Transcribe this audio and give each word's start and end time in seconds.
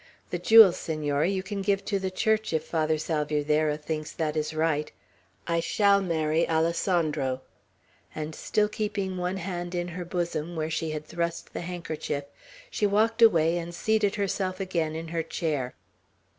The 0.31 0.39
jewels, 0.39 0.77
Senora, 0.77 1.27
you 1.27 1.43
can 1.43 1.61
give 1.61 1.85
to 1.85 1.99
the 1.99 2.09
Church, 2.09 2.53
if 2.53 2.63
Father 2.63 2.97
Salvierderra 2.97 3.77
thinks 3.77 4.11
that 4.11 4.35
is 4.35 4.51
right. 4.51 4.91
I 5.45 5.59
shall 5.59 6.01
marry 6.01 6.49
Alessandro;" 6.49 7.41
and 8.15 8.33
still 8.33 8.67
keeping 8.67 9.15
one 9.17 9.37
hand 9.37 9.75
in 9.75 9.89
her 9.89 10.03
bosom 10.03 10.55
where 10.55 10.71
she 10.71 10.89
had 10.89 11.05
thrust 11.05 11.53
the 11.53 11.61
handkerchief, 11.61 12.23
she 12.71 12.87
walked 12.87 13.21
away 13.21 13.59
and 13.59 13.75
seated 13.75 14.15
herself 14.15 14.59
again 14.59 14.95
in 14.95 15.09
her 15.09 15.21
chair. 15.21 15.75